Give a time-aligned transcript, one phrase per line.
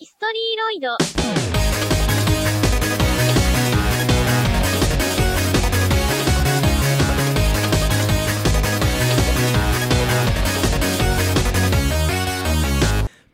[0.00, 0.88] ヒストリーロイド。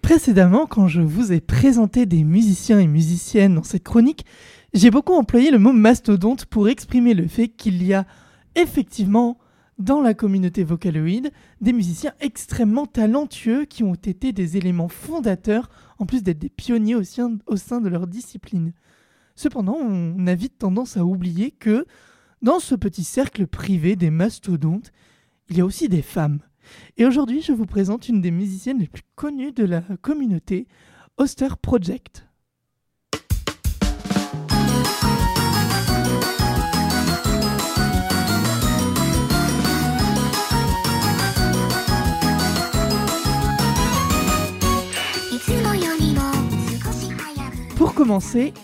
[0.02, 4.24] Précédemment, quand je vous ai présenté des musiciens et musiciennes dans cette chronique,
[4.72, 8.06] j'ai beaucoup employé le mot mastodonte pour exprimer le fait qu'il y a
[8.56, 9.38] effectivement
[9.81, 16.05] dans la communauté vocaloïde des musiciens extrêmement talentueux qui ont été des éléments fondateurs en
[16.05, 18.73] plus d'être des pionniers au sein, de leur discipline.
[19.36, 21.86] Cependant, on a vite tendance à oublier que
[22.41, 24.91] dans ce petit cercle privé des mastodontes,
[25.49, 26.39] il y a aussi des femmes.
[26.98, 30.67] Et aujourd'hui, je vous présente une des musiciennes les plus connues de la communauté,
[31.17, 32.27] Oster Project.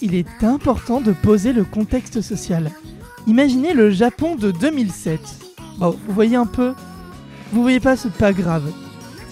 [0.02, 2.72] Il est important de poser le contexte social.
[3.28, 5.20] Imaginez le Japon de 2007.
[5.78, 6.74] Bon, vous voyez un peu
[7.54, 8.72] Vous voyez pas, c'est pas grave.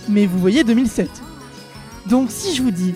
[0.07, 1.09] Mais vous voyez 2007.
[2.07, 2.93] Donc si je vous dis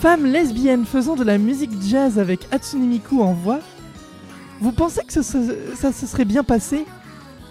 [0.00, 3.60] femme lesbienne faisant de la musique jazz avec Hatsune Miku en voix,
[4.60, 6.84] vous pensez que ça se serait bien passé?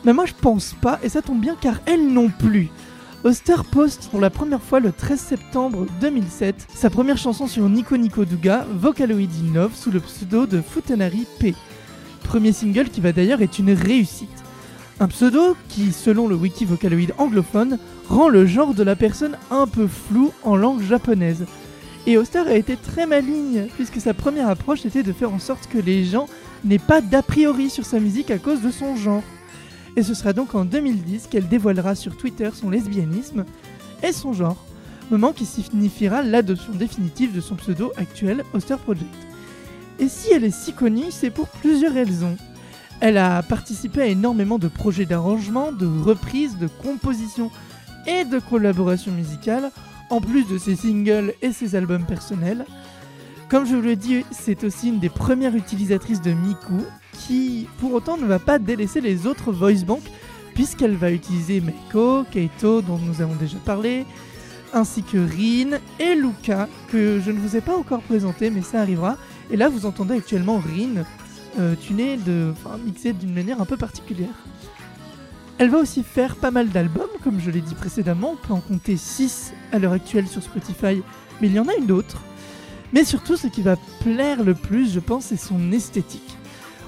[0.05, 2.69] Mais moi je pense pas, et ça tombe bien car elle non plus.
[3.25, 7.97] Oster poste pour la première fois le 13 septembre 2007 sa première chanson sur Nico
[7.97, 11.53] Nico Duga, Vocaloid in sous le pseudo de Futanari P.
[12.23, 14.29] Premier single qui va d'ailleurs être une réussite.
[15.01, 19.67] Un pseudo qui, selon le wiki Vocaloid anglophone, rend le genre de la personne un
[19.67, 21.45] peu flou en langue japonaise.
[22.07, 25.67] Et Oster a été très maligne, puisque sa première approche était de faire en sorte
[25.67, 26.27] que les gens
[26.63, 29.23] n'aient pas d'a priori sur sa musique à cause de son genre.
[29.99, 33.43] Et ce sera donc en 2010 qu'elle dévoilera sur Twitter son lesbianisme
[34.01, 34.63] et son genre,
[35.11, 39.13] moment qui signifiera l'adoption définitive de son pseudo actuel, Oster Project.
[39.99, 42.37] Et si elle est si connue, c'est pour plusieurs raisons.
[43.01, 47.51] Elle a participé à énormément de projets d'arrangement, de reprises, de compositions
[48.07, 49.69] et de collaborations musicales,
[50.09, 52.65] en plus de ses singles et ses albums personnels.
[53.49, 56.85] Comme je vous l'ai dit, c'est aussi une des premières utilisatrices de Miku,
[57.29, 60.09] qui pour autant ne va pas délaisser les autres voice banks,
[60.55, 64.05] puisqu'elle va utiliser Meiko, Keito, dont nous avons déjà parlé,
[64.73, 68.81] ainsi que Rin et Luca, que je ne vous ai pas encore présenté, mais ça
[68.81, 69.15] arrivera.
[69.51, 71.03] Et là, vous entendez actuellement Rin,
[71.59, 74.33] euh, tuné, de, enfin, mixé d'une manière un peu particulière.
[75.59, 78.61] Elle va aussi faire pas mal d'albums, comme je l'ai dit précédemment, on peut en
[78.61, 81.03] compter 6 à l'heure actuelle sur Spotify,
[81.41, 82.23] mais il y en a une d'autre.
[82.91, 86.38] Mais surtout, ce qui va plaire le plus, je pense, c'est son esthétique.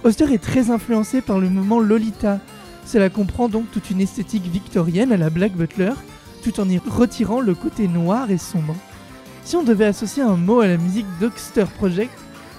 [0.03, 2.39] Oster est très influencé par le mouvement Lolita.
[2.85, 5.93] Cela comprend donc toute une esthétique victorienne à la Black Butler,
[6.43, 8.75] tout en y retirant le côté noir et sombre.
[9.43, 12.13] Si on devait associer un mot à la musique d'Oster Project,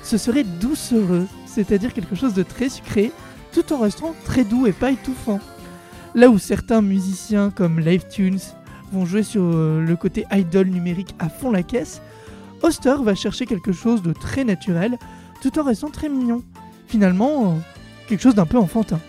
[0.04, 3.10] ce serait doucereux, c'est-à-dire quelque chose de très sucré,
[3.52, 5.40] tout en restant très doux et pas étouffant.
[6.14, 8.38] Là où certains musiciens comme Live Tunes
[8.92, 12.02] vont jouer sur euh, le côté idol numérique à fond la caisse,
[12.62, 14.96] Oster va chercher quelque chose de très naturel,
[15.40, 16.44] tout en restant très mignon.
[16.92, 17.54] Finalement, euh,
[18.06, 19.00] quelque chose d'un peu enfantin.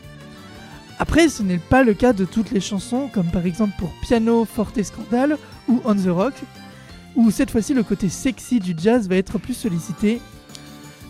[1.00, 4.46] Après, ce n'est pas le cas de toutes les chansons, comme par exemple pour Piano,
[4.46, 6.34] Forte Scandale ou On the Rock,
[7.18, 10.22] où cette fois-ci le côté sexy du jazz va être plus sollicité.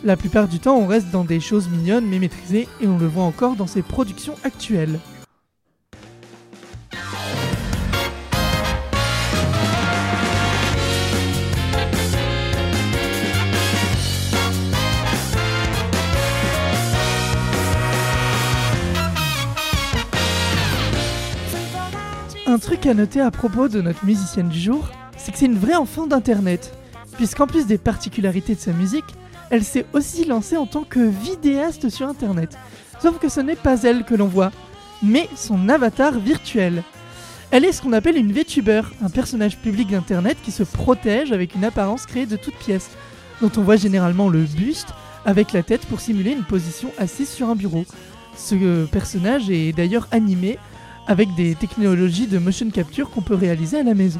[0.04, 3.06] La plupart du temps, on reste dans des choses mignonnes mais maîtrisées, et on le
[3.06, 5.00] voit encore dans ses productions actuelles.
[22.64, 25.76] Truc à noter à propos de notre musicienne du jour, c'est que c'est une vraie
[25.76, 26.74] enfant d'Internet,
[27.18, 29.04] puisqu'en plus des particularités de sa musique,
[29.50, 32.58] elle s'est aussi lancée en tant que vidéaste sur Internet.
[33.02, 34.54] Sauf que ce n'est pas elle que l'on voit,
[35.02, 36.84] mais son avatar virtuel.
[37.52, 41.56] Elle est ce qu'on appelle une VTuber, un personnage public d'Internet qui se protège avec
[41.56, 42.92] une apparence créée de toutes pièces,
[43.42, 44.94] dont on voit généralement le buste
[45.26, 47.84] avec la tête pour simuler une position assise sur un bureau.
[48.38, 50.58] Ce personnage est d'ailleurs animé
[51.08, 54.20] avec des technologies de motion capture qu'on peut réaliser à la maison.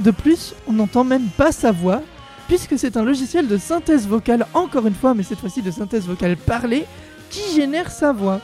[0.00, 2.02] De plus, on n'entend même pas sa voix,
[2.46, 6.06] puisque c'est un logiciel de synthèse vocale, encore une fois, mais cette fois-ci de synthèse
[6.06, 6.84] vocale parlée,
[7.30, 8.40] qui génère sa voix.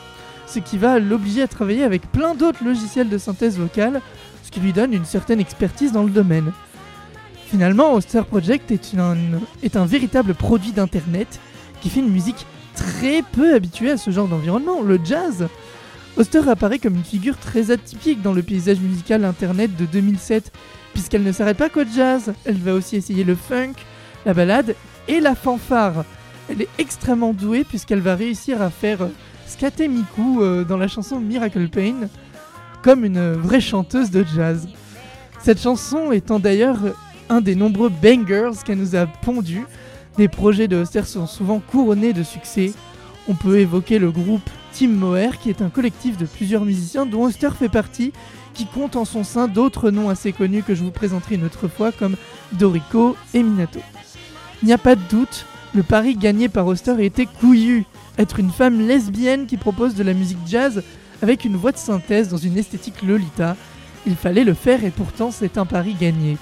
[0.46, 4.00] Ce qui va l'obliger à travailler avec plein d'autres logiciels de synthèse vocale,
[4.42, 6.52] ce qui lui donne une certaine expertise dans le domaine.
[7.46, 8.94] Finalement, Oster Project est,
[9.62, 11.40] est un véritable produit d'internet
[11.80, 15.46] qui fait une musique très peu habituée à ce genre d'environnement, le jazz.
[16.16, 20.52] Oster apparaît comme une figure très atypique dans le paysage musical internet de 2007,
[20.92, 23.72] puisqu'elle ne s'arrête pas qu'au jazz, elle va aussi essayer le funk,
[24.24, 24.76] la balade
[25.08, 26.04] et la fanfare.
[26.48, 29.08] Elle est extrêmement douée puisqu'elle va réussir à faire euh,
[29.46, 32.08] scatter Miku euh, dans la chanson Miracle Pain
[32.82, 34.68] comme une vraie chanteuse de jazz.
[35.40, 36.78] Cette chanson étant d'ailleurs
[37.28, 39.64] un des nombreux bangers qu'elle nous a pondu.
[40.18, 42.72] Les projets de Oster sont souvent couronnés de succès.
[43.26, 47.22] On peut évoquer le groupe Team Moher qui est un collectif de plusieurs musiciens dont
[47.22, 48.12] Oster fait partie
[48.54, 51.68] qui compte en son sein d'autres noms assez connus que je vous présenterai une autre
[51.68, 52.16] fois comme
[52.52, 53.80] Dorico et Minato.
[54.62, 57.84] Il n'y a pas de doute, le pari gagné par Oster était couillu.
[58.18, 60.82] Être une femme lesbienne qui propose de la musique jazz
[61.22, 63.56] avec une voix de synthèse dans une esthétique Lolita,
[64.06, 66.36] il fallait le faire et pourtant c'est un pari gagné.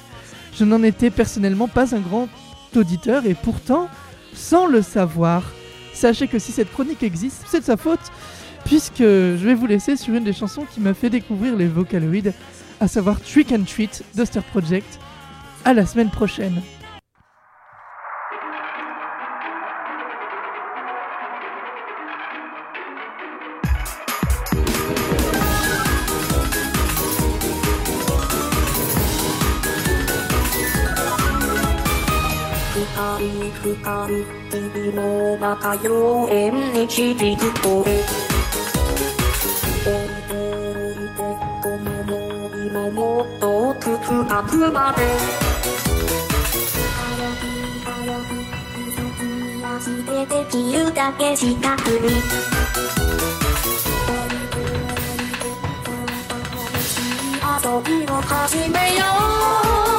[0.59, 2.29] Je n'en étais personnellement pas un grand
[2.77, 3.89] auditeur et pourtant,
[4.35, 5.45] sans le savoir,
[5.93, 8.01] sachez que si cette chronique existe, c'est de sa faute,
[8.65, 12.33] puisque je vais vous laisser sur une des chansons qui m'a fait découvrir les Vocaloids,
[12.81, 14.99] à savoir Trick and Treat d'Oster Project.
[15.65, 16.61] À la semaine prochaine.
[33.61, 37.85] 深い日の中妖艶に響く声降
[39.83, 41.21] りて降りて
[41.63, 45.03] この森のもっと深くまで。
[46.95, 47.43] 早く
[47.85, 48.31] 早く
[48.77, 52.09] 急ぎ足でできるだけ近くに
[57.45, 59.05] 遊びを始めよ
[59.89, 59.92] う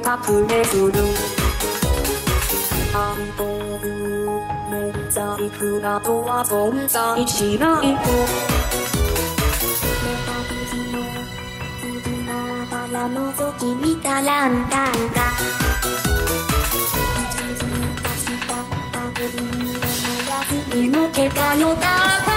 [0.00, 0.92] たプレル
[2.94, 3.44] アンド
[3.82, 3.88] ル
[4.70, 8.02] メザイクなどは存在しないと
[12.70, 15.20] から覗き見たランタンが
[17.18, 17.64] 一時
[18.02, 18.52] 出した
[18.92, 19.80] たぶりには
[20.28, 22.31] やすいのけがよだ